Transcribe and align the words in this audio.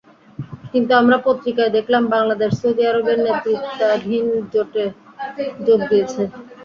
কিন্তু 0.71 0.91
আমরা 0.95 1.17
পত্রিকায় 1.25 1.71
দেখলাম 1.77 2.03
বাংলাদেশ 2.15 2.51
সৌদি 2.59 2.83
আরবের 2.87 3.17
নেতৃত্বাধীন 3.25 4.25
জোটে 4.53 4.85
যোগ 5.65 5.79
দিয়েছে। 5.89 6.21